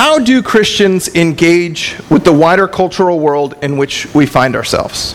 [0.00, 5.14] How do Christians engage with the wider cultural world in which we find ourselves?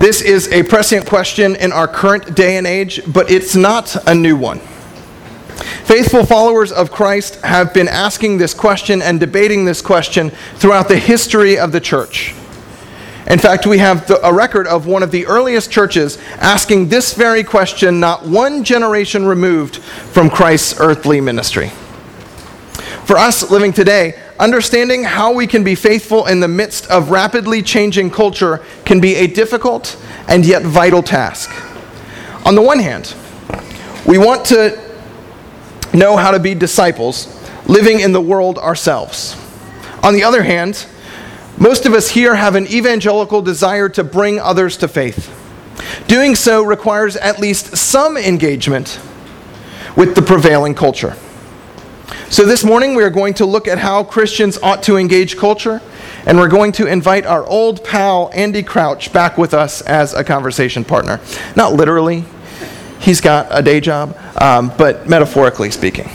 [0.00, 4.16] This is a prescient question in our current day and age, but it's not a
[4.16, 4.58] new one.
[5.84, 10.98] Faithful followers of Christ have been asking this question and debating this question throughout the
[10.98, 12.34] history of the church.
[13.28, 17.44] In fact, we have a record of one of the earliest churches asking this very
[17.44, 21.70] question not one generation removed from Christ's earthly ministry.
[23.04, 27.60] For us living today, understanding how we can be faithful in the midst of rapidly
[27.60, 29.96] changing culture can be a difficult
[30.28, 31.50] and yet vital task.
[32.46, 33.14] On the one hand,
[34.06, 34.80] we want to
[35.92, 37.28] know how to be disciples,
[37.66, 39.36] living in the world ourselves.
[40.02, 40.86] On the other hand,
[41.58, 45.30] most of us here have an evangelical desire to bring others to faith.
[46.06, 49.00] Doing so requires at least some engagement
[49.96, 51.16] with the prevailing culture.
[52.28, 55.80] So, this morning we are going to look at how Christians ought to engage culture,
[56.26, 60.24] and we're going to invite our old pal Andy Crouch back with us as a
[60.24, 61.20] conversation partner.
[61.56, 62.24] Not literally,
[63.00, 66.08] he's got a day job, um, but metaphorically speaking.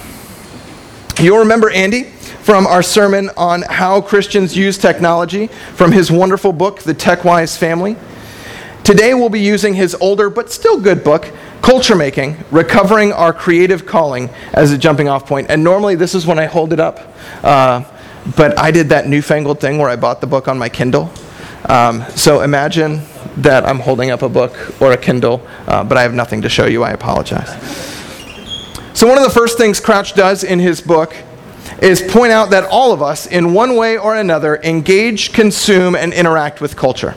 [1.19, 6.79] You'll remember Andy from our sermon on how Christians use technology from his wonderful book,
[6.79, 7.97] The TechWise Family.
[8.87, 11.29] Today we'll be using his older but still good book,
[11.61, 15.47] Culture Making Recovering Our Creative Calling, as a jumping off point.
[15.49, 17.83] And normally this is when I hold it up, uh,
[18.37, 21.11] but I did that newfangled thing where I bought the book on my Kindle.
[21.65, 23.01] Um, so imagine
[23.35, 26.49] that I'm holding up a book or a Kindle, uh, but I have nothing to
[26.49, 26.83] show you.
[26.83, 27.49] I apologize.
[28.93, 31.13] So, one of the first things Crouch does in his book
[31.81, 36.13] is point out that all of us, in one way or another, engage, consume, and
[36.13, 37.15] interact with culture.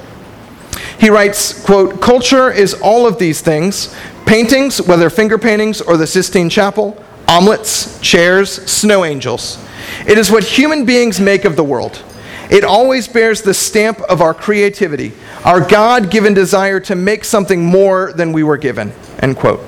[1.01, 3.95] He writes, quote, Culture is all of these things
[4.27, 9.59] paintings, whether finger paintings or the Sistine Chapel, omelets, chairs, snow angels.
[10.07, 12.03] It is what human beings make of the world.
[12.51, 15.13] It always bears the stamp of our creativity,
[15.45, 18.93] our God given desire to make something more than we were given.
[19.21, 19.61] End quote.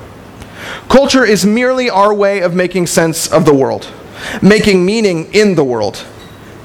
[0.87, 3.91] Culture is merely our way of making sense of the world,
[4.41, 6.05] making meaning in the world.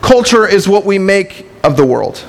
[0.02, 2.24] Culture is what we make of the world.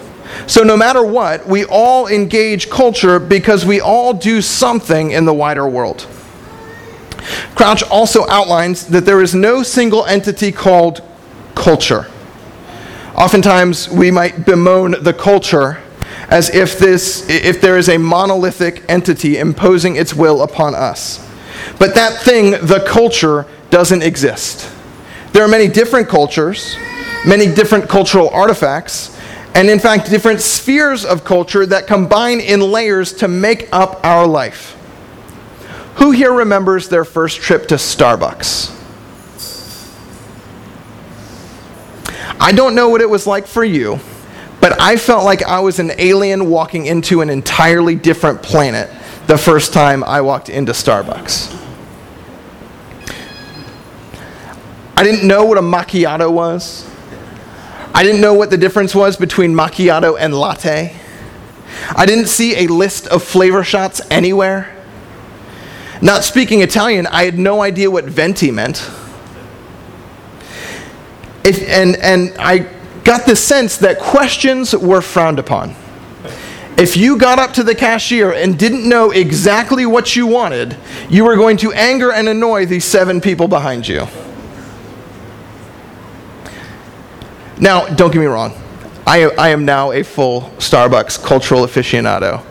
[0.48, 5.34] So, no matter what, we all engage culture because we all do something in the
[5.34, 6.08] wider world.
[7.56, 11.02] Crouch also outlines that there is no single entity called
[11.56, 12.08] culture.
[13.16, 15.82] Oftentimes, we might bemoan the culture
[16.30, 21.26] as if, this, if there is a monolithic entity imposing its will upon us.
[21.80, 24.72] But that thing, the culture, doesn't exist.
[25.34, 26.76] There are many different cultures,
[27.26, 29.19] many different cultural artifacts,
[29.56, 34.28] and in fact, different spheres of culture that combine in layers to make up our
[34.28, 34.76] life.
[35.96, 38.76] Who here remembers their first trip to Starbucks?
[42.40, 44.00] I don't know what it was like for you,
[44.62, 48.90] but I felt like I was an alien walking into an entirely different planet
[49.28, 51.56] the first time I walked into Starbucks.
[54.96, 56.89] I didn't know what a macchiato was.
[58.00, 60.96] I didn't know what the difference was between macchiato and latte.
[61.94, 64.74] I didn't see a list of flavor shots anywhere.
[66.02, 68.90] Not speaking Italian, I had no idea what venti meant.
[71.44, 72.70] If, and, and I
[73.04, 75.76] got the sense that questions were frowned upon.
[76.78, 80.78] If you got up to the cashier and didn't know exactly what you wanted,
[81.10, 84.08] you were going to anger and annoy these seven people behind you.
[87.60, 88.54] Now, don't get me wrong.
[89.06, 92.46] I, I am now a full Starbucks cultural aficionado.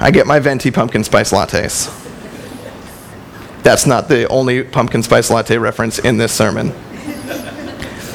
[0.00, 1.96] I get my venti pumpkin spice lattes.
[3.62, 6.68] That's not the only pumpkin spice latte reference in this sermon.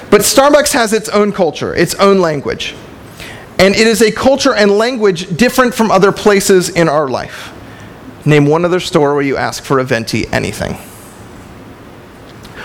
[0.09, 2.73] But Starbucks has its own culture, its own language.
[3.59, 7.51] And it is a culture and language different from other places in our life.
[8.25, 10.73] Name one other store where you ask for a venti anything.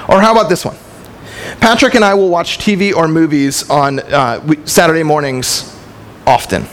[0.09, 0.77] Or how about this one?
[1.59, 5.77] Patrick and I will watch TV or movies on uh, Saturday mornings
[6.27, 6.67] often.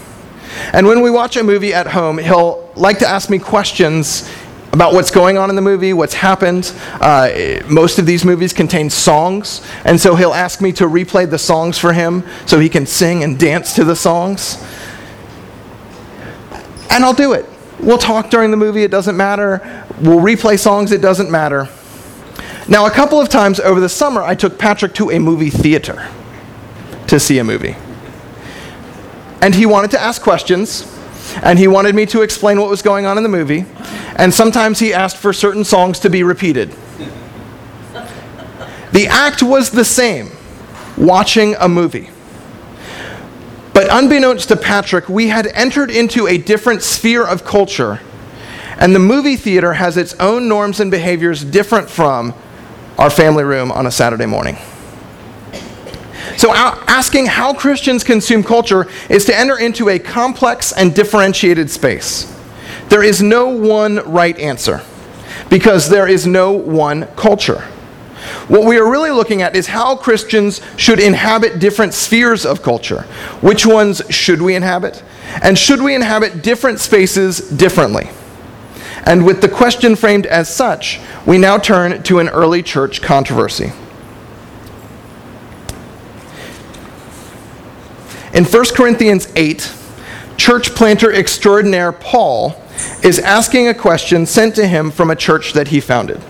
[0.73, 4.29] And when we watch a movie at home, he'll like to ask me questions
[4.73, 6.71] about what's going on in the movie, what's happened.
[7.01, 11.37] Uh, most of these movies contain songs, and so he'll ask me to replay the
[11.39, 14.63] songs for him so he can sing and dance to the songs.
[16.91, 17.45] And I'll do it.
[17.79, 19.85] We'll talk during the movie, it doesn't matter.
[20.01, 21.69] We'll replay songs, it doesn't matter.
[22.69, 26.09] Now, a couple of times over the summer, I took Patrick to a movie theater
[27.07, 27.77] to see a movie.
[29.41, 30.85] And he wanted to ask questions,
[31.41, 33.65] and he wanted me to explain what was going on in the movie,
[34.17, 36.75] and sometimes he asked for certain songs to be repeated.
[38.91, 40.31] The act was the same,
[40.97, 42.09] watching a movie.
[43.73, 48.01] But unbeknownst to Patrick, we had entered into a different sphere of culture,
[48.77, 52.33] and the movie theater has its own norms and behaviors different from
[52.97, 54.57] our family room on a Saturday morning.
[56.37, 62.33] So, asking how Christians consume culture is to enter into a complex and differentiated space.
[62.89, 64.83] There is no one right answer
[65.49, 67.61] because there is no one culture.
[68.47, 73.01] What we are really looking at is how Christians should inhabit different spheres of culture.
[73.41, 75.03] Which ones should we inhabit?
[75.41, 78.09] And should we inhabit different spaces differently?
[79.05, 83.71] And with the question framed as such, we now turn to an early church controversy.
[88.33, 89.73] In 1 Corinthians 8,
[90.37, 92.61] church planter extraordinaire Paul
[93.03, 96.21] is asking a question sent to him from a church that he founded.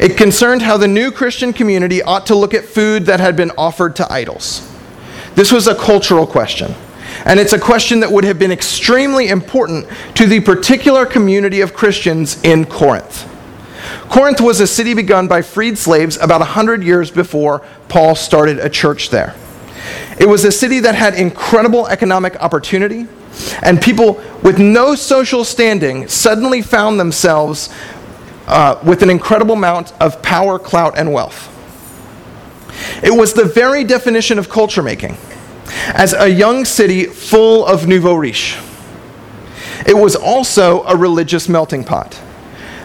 [0.00, 3.50] It concerned how the new Christian community ought to look at food that had been
[3.56, 4.68] offered to idols.
[5.34, 6.74] This was a cultural question,
[7.24, 11.74] and it's a question that would have been extremely important to the particular community of
[11.74, 13.28] Christians in Corinth.
[14.08, 18.68] Corinth was a city begun by freed slaves about 100 years before Paul started a
[18.68, 19.34] church there.
[20.18, 23.06] It was a city that had incredible economic opportunity,
[23.62, 27.74] and people with no social standing suddenly found themselves
[28.46, 31.48] uh, with an incredible amount of power, clout, and wealth.
[33.02, 35.16] It was the very definition of culture making,
[35.94, 38.58] as a young city full of nouveau riche.
[39.86, 42.20] It was also a religious melting pot.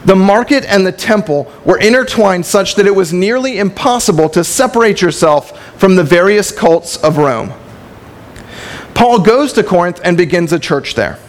[0.05, 5.01] The market and the temple were intertwined such that it was nearly impossible to separate
[5.01, 7.53] yourself from the various cults of Rome.
[8.93, 11.19] Paul goes to Corinth and begins a church there.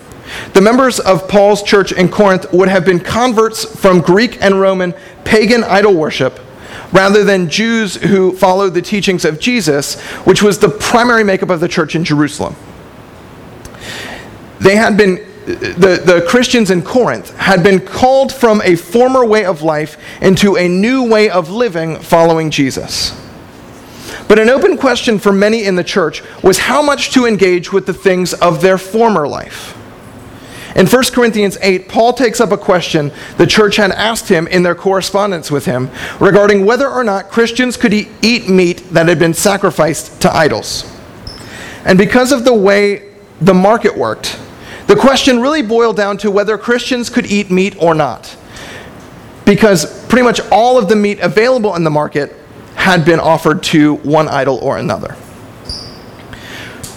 [0.54, 4.94] The members of Paul's church in Corinth would have been converts from Greek and Roman
[5.24, 6.38] pagan idol worship
[6.92, 11.60] rather than Jews who followed the teachings of Jesus, which was the primary makeup of
[11.60, 12.56] the church in Jerusalem.
[14.60, 15.16] They had been,
[15.46, 20.56] the, the Christians in Corinth had been called from a former way of life into
[20.56, 23.18] a new way of living following Jesus.
[24.26, 27.86] But an open question for many in the church was how much to engage with
[27.86, 29.77] the things of their former life.
[30.78, 34.62] In 1 Corinthians 8, Paul takes up a question the church had asked him in
[34.62, 35.90] their correspondence with him
[36.20, 40.88] regarding whether or not Christians could eat meat that had been sacrificed to idols.
[41.84, 44.38] And because of the way the market worked,
[44.86, 48.36] the question really boiled down to whether Christians could eat meat or not.
[49.44, 52.36] Because pretty much all of the meat available in the market
[52.76, 55.16] had been offered to one idol or another.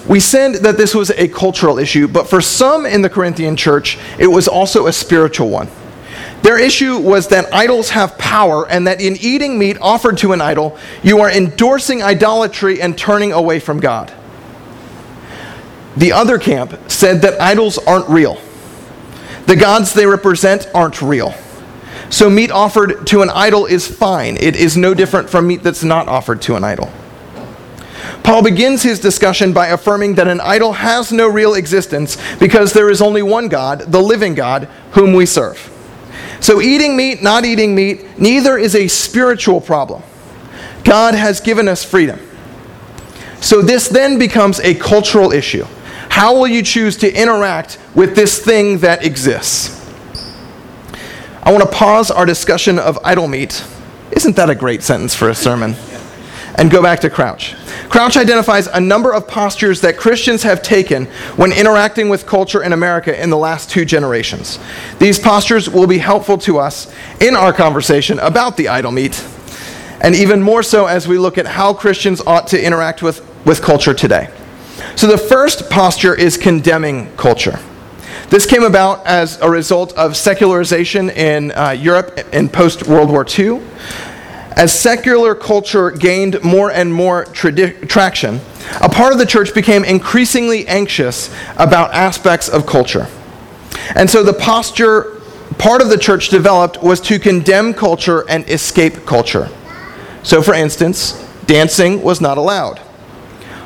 [0.08, 3.98] We said that this was a cultural issue, but for some in the Corinthian church,
[4.18, 5.70] it was also a spiritual one.
[6.42, 10.42] Their issue was that idols have power, and that in eating meat offered to an
[10.42, 14.12] idol, you are endorsing idolatry and turning away from God.
[15.96, 18.40] The other camp said that idols aren't real.
[19.46, 21.36] The gods they represent aren't real.
[22.10, 24.38] So meat offered to an idol is fine.
[24.38, 26.92] It is no different from meat that's not offered to an idol.
[28.24, 32.90] Paul begins his discussion by affirming that an idol has no real existence because there
[32.90, 35.70] is only one God, the living God, whom we serve.
[36.40, 40.02] So, eating meat, not eating meat, neither is a spiritual problem.
[40.84, 42.20] God has given us freedom.
[43.42, 45.66] So, this then becomes a cultural issue.
[46.10, 49.78] How will you choose to interact with this thing that exists?
[51.44, 53.64] I want to pause our discussion of idol meat.
[54.12, 55.76] Isn't that a great sentence for a sermon?
[56.56, 57.56] And go back to Crouch.
[57.90, 61.06] Crouch identifies a number of postures that Christians have taken
[61.36, 64.60] when interacting with culture in America in the last two generations.
[65.00, 69.26] These postures will be helpful to us in our conversation about the idol meat,
[70.02, 73.62] and even more so as we look at how Christians ought to interact with, with
[73.62, 74.30] culture today.
[74.96, 77.60] So, the first posture is condemning culture.
[78.30, 83.26] This came about as a result of secularization in uh, Europe in post World War
[83.28, 83.62] II.
[84.52, 88.42] As secular culture gained more and more tradi- traction,
[88.82, 93.08] a part of the church became increasingly anxious about aspects of culture.
[93.96, 95.22] And so the posture
[95.58, 99.50] part of the church developed was to condemn culture and escape culture.
[100.24, 101.14] So, for instance,
[101.46, 102.80] dancing was not allowed,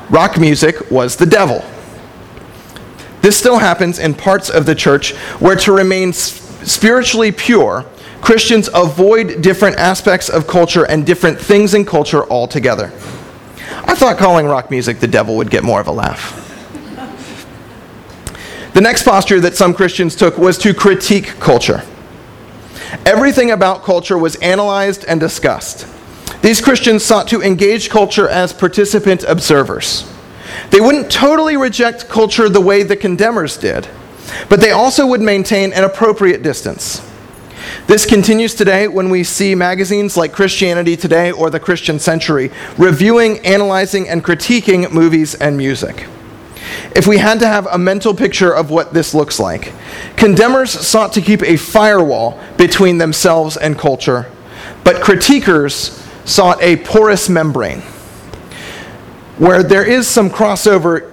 [0.08, 1.64] rock music was the devil.
[3.22, 7.84] This still happens in parts of the church where to remain spiritually pure,
[8.20, 12.92] Christians avoid different aspects of culture and different things in culture altogether.
[13.84, 16.42] I thought calling rock music the devil would get more of a laugh.
[18.74, 21.82] The next posture that some Christians took was to critique culture.
[23.06, 25.86] Everything about culture was analyzed and discussed.
[26.42, 30.12] These Christians sought to engage culture as participant observers.
[30.70, 33.88] They wouldn't totally reject culture the way the condemners did,
[34.48, 37.00] but they also would maintain an appropriate distance.
[37.84, 43.38] This continues today when we see magazines like Christianity Today or The Christian Century reviewing,
[43.46, 46.08] analyzing, and critiquing movies and music.
[46.96, 49.72] If we had to have a mental picture of what this looks like,
[50.16, 54.26] condemners sought to keep a firewall between themselves and culture,
[54.82, 57.82] but critiquers sought a porous membrane.
[59.38, 61.12] Where there is some crossover,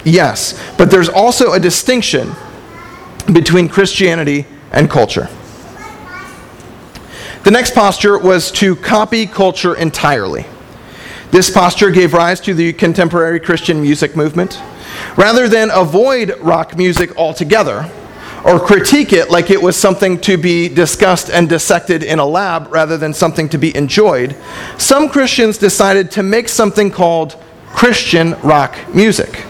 [0.04, 2.30] yes, but there's also a distinction
[3.32, 5.28] between Christianity and culture.
[7.44, 10.46] The next posture was to copy culture entirely.
[11.32, 14.62] This posture gave rise to the contemporary Christian music movement.
[15.16, 17.90] Rather than avoid rock music altogether,
[18.44, 22.72] or critique it like it was something to be discussed and dissected in a lab
[22.72, 24.36] rather than something to be enjoyed,
[24.78, 29.44] some Christians decided to make something called Christian rock music.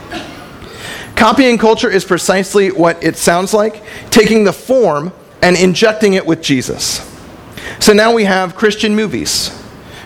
[1.15, 6.41] Copying culture is precisely what it sounds like, taking the form and injecting it with
[6.41, 7.12] Jesus.
[7.83, 9.51] So now we have Christian movies,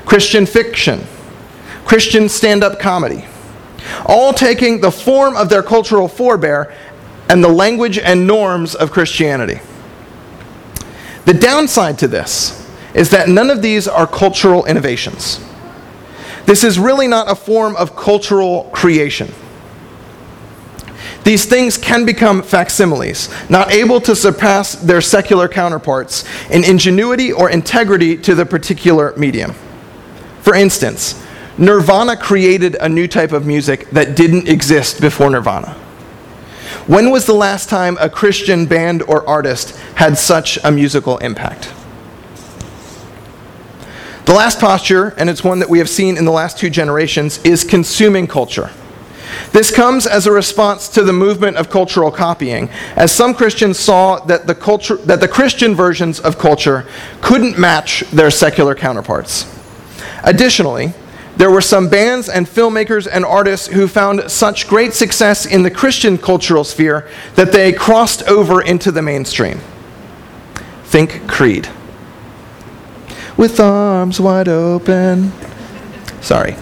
[0.06, 1.04] Christian fiction,
[1.84, 3.26] Christian stand up comedy,
[4.06, 6.74] all taking the form of their cultural forebear
[7.28, 9.60] and the language and norms of Christianity.
[11.26, 15.38] The downside to this is that none of these are cultural innovations.
[16.46, 19.30] This is really not a form of cultural creation.
[21.26, 27.50] These things can become facsimiles, not able to surpass their secular counterparts in ingenuity or
[27.50, 29.50] integrity to the particular medium.
[30.42, 31.20] For instance,
[31.58, 35.72] Nirvana created a new type of music that didn't exist before Nirvana.
[36.86, 41.72] When was the last time a Christian band or artist had such a musical impact?
[44.26, 47.38] The last posture, and it's one that we have seen in the last two generations,
[47.42, 48.70] is consuming culture.
[49.52, 54.18] This comes as a response to the movement of cultural copying, as some Christians saw
[54.26, 56.86] that the, culture, that the Christian versions of culture
[57.20, 59.52] couldn't match their secular counterparts.
[60.22, 60.92] Additionally,
[61.36, 65.70] there were some bands and filmmakers and artists who found such great success in the
[65.70, 69.60] Christian cultural sphere that they crossed over into the mainstream.
[70.84, 71.68] Think Creed.
[73.36, 75.32] With arms wide open.
[76.22, 76.56] Sorry.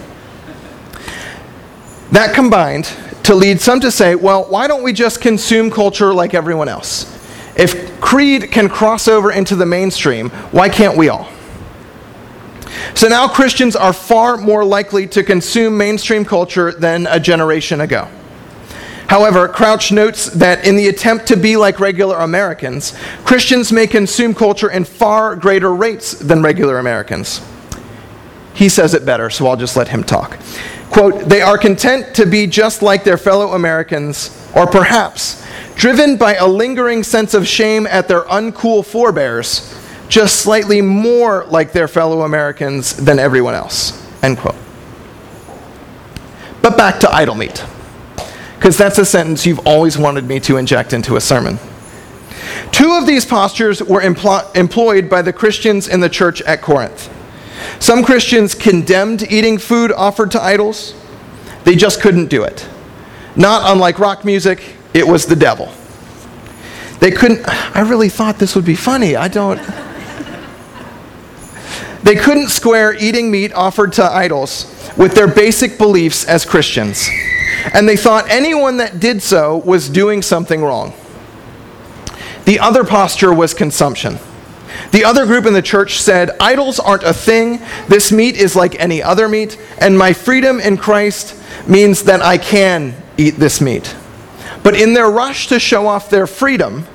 [2.15, 2.85] That combined
[3.25, 7.11] to lead some to say, well, why don't we just consume culture like everyone else?
[7.57, 11.29] If Creed can cross over into the mainstream, why can't we all?
[12.95, 18.09] So now Christians are far more likely to consume mainstream culture than a generation ago.
[19.09, 24.35] However, Crouch notes that in the attempt to be like regular Americans, Christians may consume
[24.35, 27.41] culture in far greater rates than regular Americans.
[28.55, 30.39] He says it better, so I'll just let him talk.
[30.95, 36.37] Quote, they are content to be just like their fellow Americans, or perhaps driven by
[36.37, 39.77] a lingering sense of shame at their uncool forebears,
[40.09, 44.01] just slightly more like their fellow Americans than everyone else.
[44.23, 44.55] End quote.
[46.63, 47.65] But back to idol meat,
[48.55, 51.59] because that's a sentence you've always wanted me to inject into a sermon.
[52.71, 57.11] Two of these postures were empl- employed by the Christians in the church at Corinth.
[57.79, 60.95] Some Christians condemned eating food offered to idols.
[61.65, 62.69] They just couldn't do it.
[63.37, 65.73] Not unlike rock music, it was the devil.
[67.01, 69.17] They couldn't, I really thought this would be funny.
[69.17, 69.61] I don't.
[72.03, 77.09] They couldn't square eating meat offered to idols with their basic beliefs as Christians.
[77.73, 80.93] And they thought anyone that did so was doing something wrong.
[82.45, 84.19] The other posture was consumption.
[84.91, 87.61] The other group in the church said, Idols aren't a thing.
[87.89, 92.39] This meat is like any other meat, and my freedom in Christ means that I
[92.39, 93.95] can eat this meat.
[94.63, 96.87] But in their rush to show off their freedom,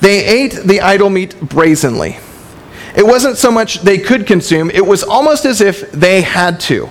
[0.00, 2.18] they ate the idol meat brazenly.
[2.96, 6.88] It wasn't so much they could consume, it was almost as if they had to.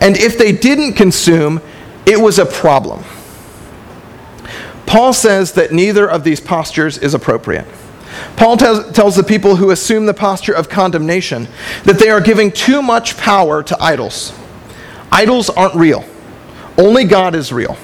[0.00, 1.60] And if they didn't consume,
[2.06, 3.04] it was a problem.
[4.86, 7.66] Paul says that neither of these postures is appropriate.
[8.36, 11.48] Paul tells, tells the people who assume the posture of condemnation
[11.84, 14.32] that they are giving too much power to idols.
[15.10, 16.04] Idols aren't real,
[16.76, 17.76] only God is real.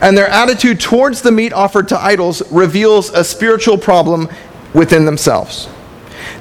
[0.00, 4.28] And their attitude towards the meat offered to idols reveals a spiritual problem
[4.72, 5.68] within themselves.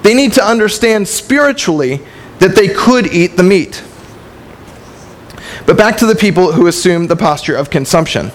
[0.04, 2.02] They need to understand spiritually
[2.40, 3.84] that they could eat the meat.
[5.66, 8.32] But back to the people who assume the posture of consumption.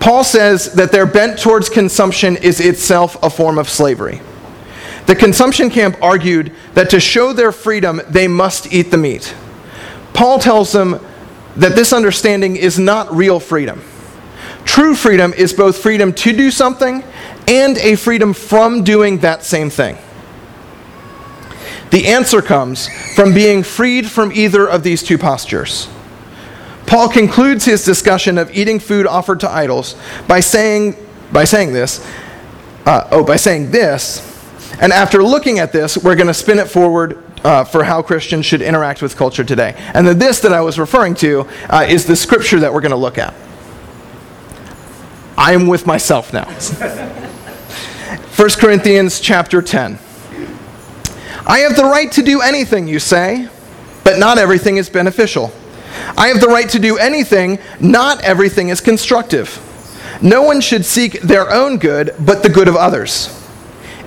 [0.00, 4.20] Paul says that their bent towards consumption is itself a form of slavery.
[5.06, 9.34] The consumption camp argued that to show their freedom, they must eat the meat.
[10.12, 11.00] Paul tells them
[11.56, 13.82] that this understanding is not real freedom.
[14.64, 17.02] True freedom is both freedom to do something
[17.48, 19.96] and a freedom from doing that same thing.
[21.90, 25.88] The answer comes from being freed from either of these two postures.
[26.88, 29.94] Paul concludes his discussion of eating food offered to idols
[30.26, 30.96] by saying,
[31.30, 32.02] by saying this,
[32.86, 34.24] uh, oh, by saying this,
[34.80, 38.46] and after looking at this, we're going to spin it forward uh, for how Christians
[38.46, 39.74] should interact with culture today.
[39.92, 42.92] And the this that I was referring to uh, is the scripture that we're going
[42.92, 43.34] to look at.
[45.36, 46.46] I am with myself now.
[48.34, 49.98] 1 Corinthians chapter 10.
[51.46, 53.50] I have the right to do anything, you say,
[54.04, 55.52] but not everything is beneficial.
[56.16, 59.64] I have the right to do anything, not everything is constructive.
[60.20, 63.34] No one should seek their own good, but the good of others.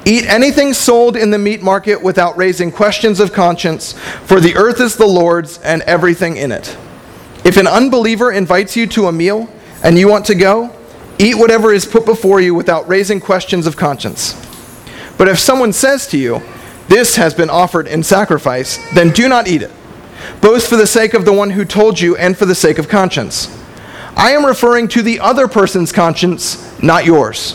[0.04, 3.94] Eat anything sold in the meat market without raising questions of conscience,
[4.26, 6.76] for the earth is the Lord's and everything in it.
[7.46, 9.48] If an unbeliever invites you to a meal
[9.84, 10.76] and you want to go,
[11.20, 14.34] eat whatever is put before you without raising questions of conscience.
[15.18, 16.42] But if someone says to you,
[16.92, 19.72] This has been offered in sacrifice, then do not eat it,
[20.42, 22.90] both for the sake of the one who told you and for the sake of
[22.90, 23.58] conscience.
[24.16, 27.54] I am referring to the other person's conscience, not yours.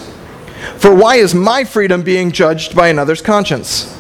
[0.79, 3.93] For why is my freedom being judged by another's conscience?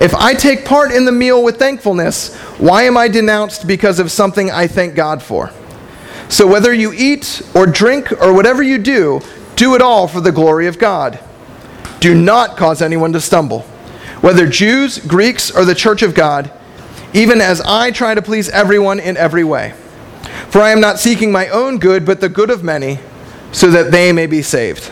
[0.00, 4.10] If I take part in the meal with thankfulness, why am I denounced because of
[4.10, 5.50] something I thank God for?
[6.28, 9.20] So whether you eat or drink or whatever you do,
[9.56, 11.18] do it all for the glory of God.
[12.00, 13.60] Do not cause anyone to stumble,
[14.20, 16.50] whether Jews, Greeks, or the church of God,
[17.14, 19.72] even as I try to please everyone in every way.
[20.50, 22.98] For I am not seeking my own good, but the good of many,
[23.52, 24.90] so that they may be saved.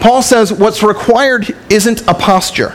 [0.00, 2.74] Paul says what's required isn't a posture.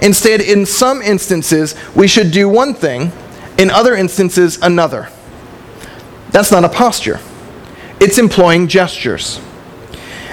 [0.00, 3.10] Instead, in some instances, we should do one thing,
[3.58, 5.08] in other instances, another.
[6.30, 7.18] That's not a posture,
[7.98, 9.40] it's employing gestures.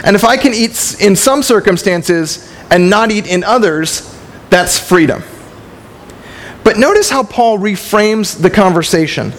[0.03, 4.13] And if I can eat in some circumstances and not eat in others,
[4.49, 5.23] that's freedom.
[6.63, 9.33] But notice how Paul reframes the conversation.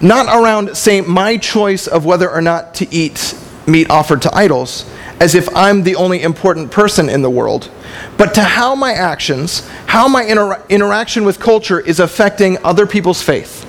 [0.00, 3.34] Not around, say, my choice of whether or not to eat
[3.66, 4.90] meat offered to idols,
[5.20, 7.70] as if I'm the only important person in the world,
[8.16, 13.22] but to how my actions, how my inter- interaction with culture is affecting other people's
[13.22, 13.64] faith.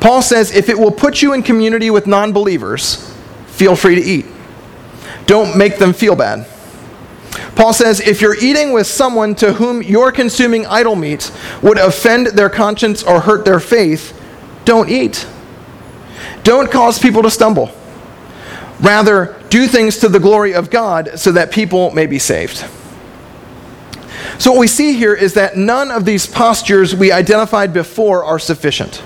[0.00, 3.12] Paul says if it will put you in community with non believers,
[3.46, 4.26] feel free to eat.
[5.26, 6.46] Don't make them feel bad.
[7.56, 12.28] Paul says if you're eating with someone to whom you're consuming idol meat would offend
[12.28, 14.12] their conscience or hurt their faith,
[14.66, 15.26] don't eat.
[16.44, 17.70] Don't cause people to stumble.
[18.80, 22.64] Rather, do things to the glory of God so that people may be saved.
[24.38, 28.38] So, what we see here is that none of these postures we identified before are
[28.38, 29.02] sufficient.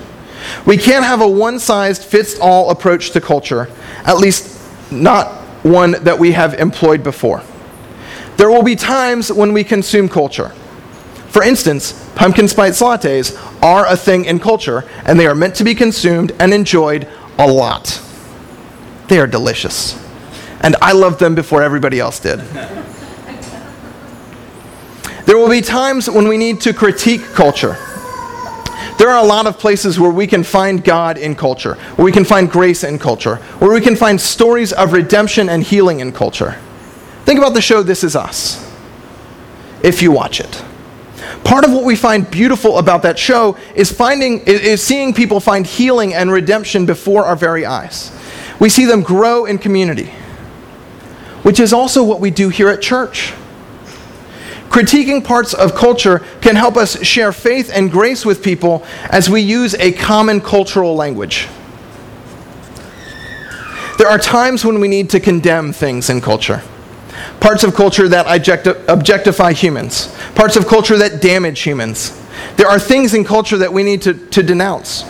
[0.65, 3.69] We can't have a one size fits all approach to culture,
[4.03, 4.59] at least
[4.91, 5.31] not
[5.63, 7.43] one that we have employed before.
[8.37, 10.49] There will be times when we consume culture.
[11.29, 15.63] For instance, pumpkin spice lattes are a thing in culture, and they are meant to
[15.63, 18.01] be consumed and enjoyed a lot.
[19.07, 19.97] They are delicious.
[20.61, 22.39] And I loved them before everybody else did.
[25.25, 27.77] There will be times when we need to critique culture.
[28.97, 32.11] There are a lot of places where we can find God in culture, where we
[32.11, 36.11] can find grace in culture, where we can find stories of redemption and healing in
[36.11, 36.59] culture.
[37.25, 38.69] Think about the show This Is Us,
[39.83, 40.63] if you watch it.
[41.43, 45.65] Part of what we find beautiful about that show is finding is seeing people find
[45.65, 48.11] healing and redemption before our very eyes.
[48.59, 50.11] We see them grow in community,
[51.43, 53.33] which is also what we do here at church.
[54.69, 59.41] Critiquing parts of culture can help us share faith and grace with people as we
[59.41, 61.47] use a common cultural language.
[63.97, 66.63] There are times when we need to condemn things in culture.
[67.39, 68.25] Parts of culture that
[68.87, 72.17] objectify humans, parts of culture that damage humans.
[72.55, 75.03] There are things in culture that we need to, to denounce.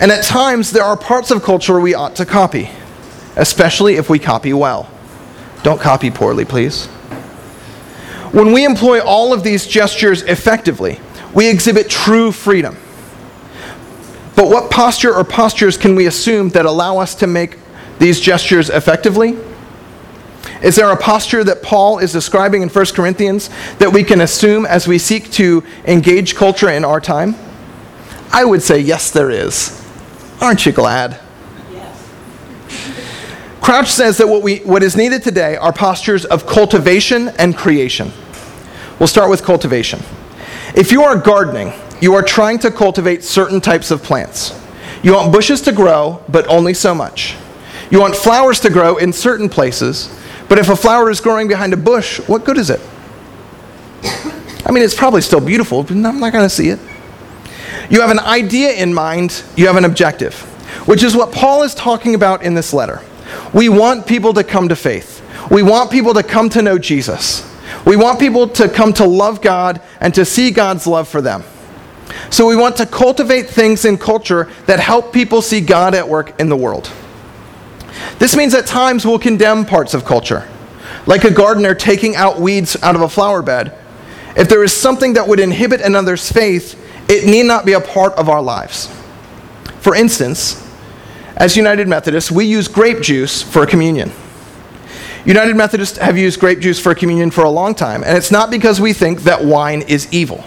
[0.00, 2.70] And at times, there are parts of culture we ought to copy,
[3.36, 4.88] especially if we copy well.
[5.62, 6.86] Don't copy poorly, please.
[8.32, 11.00] When we employ all of these gestures effectively,
[11.34, 12.76] we exhibit true freedom.
[14.36, 17.58] But what posture or postures can we assume that allow us to make
[17.98, 19.36] these gestures effectively?
[20.62, 24.66] Is there a posture that Paul is describing in 1 Corinthians that we can assume
[24.66, 27.36] as we seek to engage culture in our time?
[28.32, 29.74] I would say yes, there is.
[30.40, 31.18] Aren't you glad?
[31.72, 32.10] Yes.
[33.60, 38.12] Crouch says that what, we, what is needed today are postures of cultivation and creation.
[38.98, 40.00] We'll start with cultivation.
[40.74, 44.60] If you are gardening, you are trying to cultivate certain types of plants.
[45.02, 47.36] You want bushes to grow, but only so much.
[47.90, 50.08] You want flowers to grow in certain places,
[50.48, 52.80] but if a flower is growing behind a bush, what good is it?
[54.66, 56.78] I mean, it's probably still beautiful, but I'm not going to see it.
[57.90, 60.34] You have an idea in mind, you have an objective,
[60.86, 63.02] which is what Paul is talking about in this letter.
[63.54, 65.22] We want people to come to faith.
[65.50, 67.44] We want people to come to know Jesus.
[67.86, 71.44] We want people to come to love God and to see God's love for them.
[72.30, 76.38] So we want to cultivate things in culture that help people see God at work
[76.40, 76.90] in the world.
[78.18, 80.48] This means at times we'll condemn parts of culture,
[81.06, 83.76] like a gardener taking out weeds out of a flower bed.
[84.36, 86.74] If there is something that would inhibit another's faith,
[87.08, 88.86] it need not be a part of our lives.
[89.80, 90.64] For instance,
[91.36, 94.12] as United Methodists, we use grape juice for communion.
[95.24, 98.50] United Methodists have used grape juice for communion for a long time, and it's not
[98.50, 100.44] because we think that wine is evil.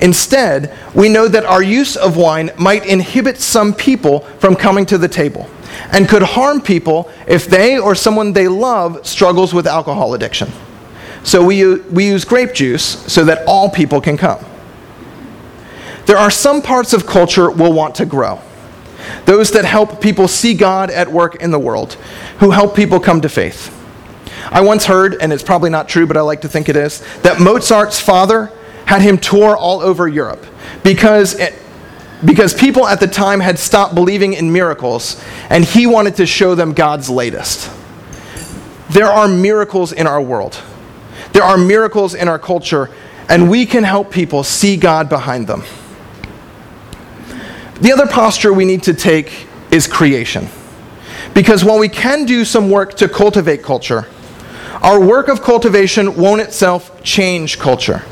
[0.00, 4.98] Instead, we know that our use of wine might inhibit some people from coming to
[4.98, 5.48] the table
[5.90, 10.50] and could harm people if they or someone they love struggles with alcohol addiction.
[11.24, 14.44] So we, we use grape juice so that all people can come.
[16.06, 18.40] There are some parts of culture we'll want to grow.
[19.24, 21.94] Those that help people see God at work in the world,
[22.40, 23.74] who help people come to faith.
[24.50, 27.04] I once heard, and it's probably not true, but I like to think it is,
[27.22, 28.50] that Mozart's father
[28.88, 30.46] had him tour all over Europe
[30.82, 31.52] because, it,
[32.24, 36.54] because people at the time had stopped believing in miracles and he wanted to show
[36.54, 37.70] them God's latest.
[38.88, 40.58] There are miracles in our world,
[41.34, 42.88] there are miracles in our culture,
[43.28, 45.64] and we can help people see God behind them.
[47.82, 50.48] The other posture we need to take is creation.
[51.34, 54.06] Because while we can do some work to cultivate culture,
[54.80, 58.02] our work of cultivation won't itself change culture.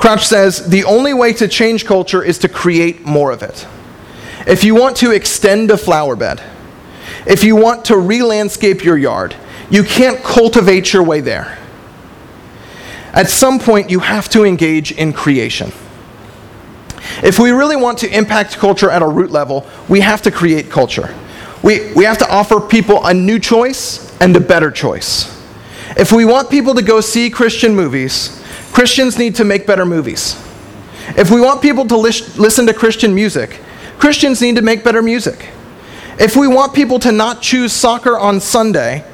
[0.00, 3.66] Crouch says the only way to change culture is to create more of it.
[4.46, 6.42] If you want to extend a flower bed,
[7.26, 9.36] if you want to re landscape your yard,
[9.68, 11.58] you can't cultivate your way there.
[13.12, 15.70] At some point, you have to engage in creation.
[17.22, 20.70] If we really want to impact culture at a root level, we have to create
[20.70, 21.14] culture.
[21.62, 25.28] We, we have to offer people a new choice and a better choice.
[25.98, 28.39] If we want people to go see Christian movies,
[28.72, 30.34] Christians need to make better movies.
[31.16, 33.58] If we want people to lis- listen to Christian music,
[33.98, 35.48] Christians need to make better music.
[36.18, 39.04] If we want people to not choose soccer on Sunday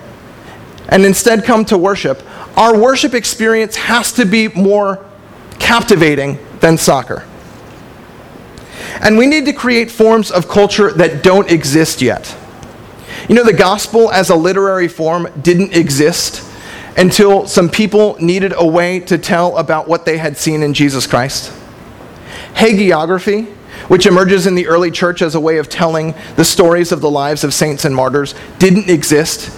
[0.88, 2.22] and instead come to worship,
[2.56, 5.04] our worship experience has to be more
[5.58, 7.24] captivating than soccer.
[9.00, 12.34] And we need to create forms of culture that don't exist yet.
[13.28, 16.45] You know, the gospel as a literary form didn't exist
[16.96, 21.06] until some people needed a way to tell about what they had seen in Jesus
[21.06, 21.52] Christ.
[22.54, 23.46] Hagiography,
[23.88, 27.10] which emerges in the early church as a way of telling the stories of the
[27.10, 29.56] lives of saints and martyrs, didn't exist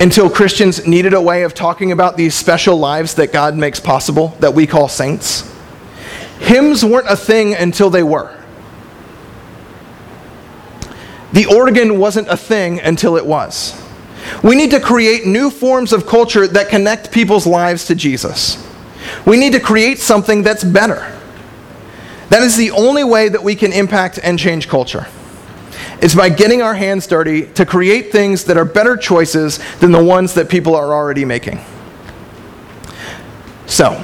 [0.00, 4.28] until Christians needed a way of talking about these special lives that God makes possible
[4.40, 5.48] that we call saints.
[6.40, 8.36] Hymns weren't a thing until they were.
[11.32, 13.79] The organ wasn't a thing until it was.
[14.42, 18.66] We need to create new forms of culture that connect people's lives to Jesus.
[19.26, 21.16] We need to create something that's better.
[22.30, 25.06] That is the only way that we can impact and change culture.
[26.00, 30.02] It's by getting our hands dirty to create things that are better choices than the
[30.02, 31.60] ones that people are already making.
[33.66, 34.02] So,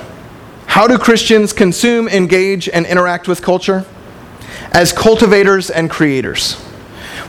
[0.66, 3.86] how do Christians consume, engage, and interact with culture?
[4.72, 6.62] As cultivators and creators.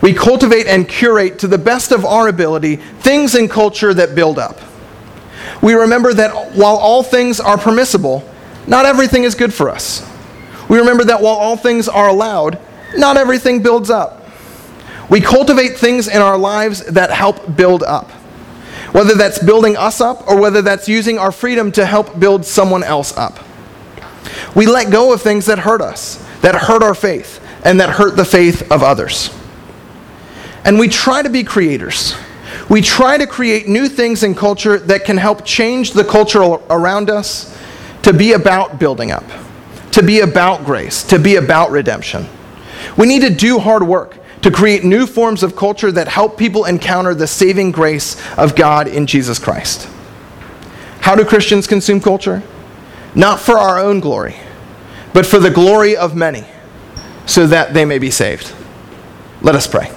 [0.02, 4.38] We cultivate and curate to the best of our ability things in culture that build
[4.38, 4.58] up.
[5.62, 8.28] We remember that while all things are permissible,
[8.66, 10.08] not everything is good for us.
[10.68, 12.58] We remember that while all things are allowed,
[12.96, 14.28] not everything builds up.
[15.10, 18.10] We cultivate things in our lives that help build up,
[18.92, 22.84] whether that's building us up or whether that's using our freedom to help build someone
[22.84, 23.38] else up.
[24.54, 28.16] We let go of things that hurt us, that hurt our faith, and that hurt
[28.16, 29.30] the faith of others.
[30.64, 32.14] And we try to be creators.
[32.68, 37.10] We try to create new things in culture that can help change the culture around
[37.10, 37.56] us
[38.02, 39.24] to be about building up,
[39.92, 42.26] to be about grace, to be about redemption.
[42.96, 46.64] We need to do hard work to create new forms of culture that help people
[46.64, 49.88] encounter the saving grace of God in Jesus Christ.
[51.00, 52.42] How do Christians consume culture?
[53.14, 54.36] Not for our own glory,
[55.12, 56.44] but for the glory of many,
[57.26, 58.52] so that they may be saved.
[59.42, 59.90] Let us pray.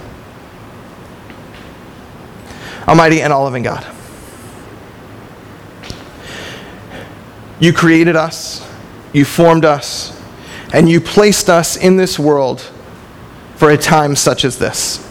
[2.88, 3.86] Almighty and all loving God.
[7.60, 8.68] You created us,
[9.14, 10.20] you formed us,
[10.74, 12.62] and you placed us in this world
[13.56, 15.08] for a time such as this.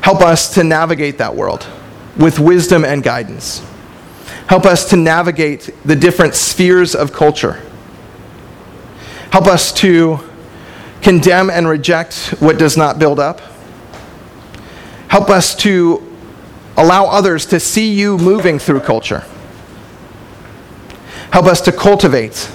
[0.00, 1.66] Help us to navigate that world
[2.16, 3.64] with wisdom and guidance.
[4.48, 7.62] Help us to navigate the different spheres of culture.
[9.30, 10.18] Help us to
[11.00, 13.40] condemn and reject what does not build up.
[15.08, 16.02] Help us to
[16.76, 19.24] allow others to see you moving through culture.
[21.30, 22.50] Help us to cultivate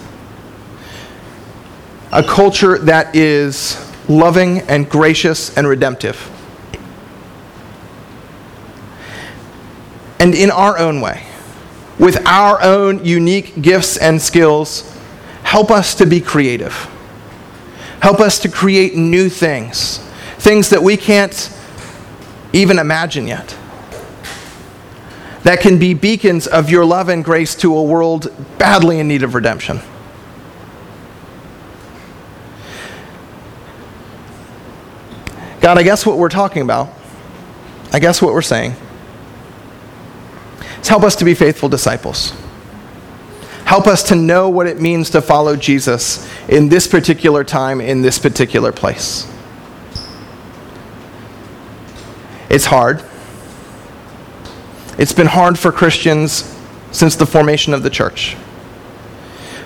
[2.12, 6.30] a culture that is loving and gracious and redemptive.
[10.20, 11.26] And in our own way,
[11.98, 14.98] with our own unique gifts and skills,
[15.44, 16.74] help us to be creative.
[18.02, 20.00] Help us to create new things,
[20.38, 21.54] things that we can't
[22.54, 23.56] even imagine yet,
[25.44, 29.24] that can be beacons of your love and grace to a world badly in need
[29.24, 29.80] of redemption.
[35.62, 36.90] God, I guess what we're talking about,
[37.92, 38.76] I guess what we're saying,
[40.82, 42.34] is help us to be faithful disciples.
[43.66, 48.02] Help us to know what it means to follow Jesus in this particular time, in
[48.02, 49.32] this particular place.
[52.50, 53.04] It's hard.
[54.98, 56.56] It's been hard for Christians
[56.92, 58.36] since the formation of the church.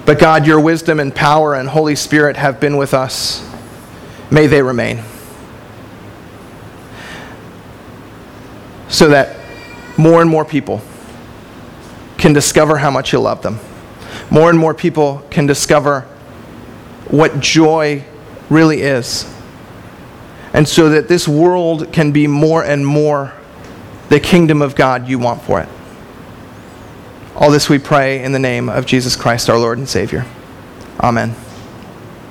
[0.05, 3.49] But God, your wisdom and power and Holy Spirit have been with us.
[4.29, 5.01] May they remain.
[8.89, 9.37] So that
[9.97, 10.81] more and more people
[12.17, 13.59] can discover how much you love them.
[14.29, 16.01] More and more people can discover
[17.07, 18.03] what joy
[18.49, 19.32] really is
[20.53, 23.33] and so that this world can be more and more
[24.09, 25.69] the kingdom of God you want for it.
[27.35, 30.25] All this we pray in the name of Jesus Christ, our Lord and Savior.
[30.99, 31.35] Amen.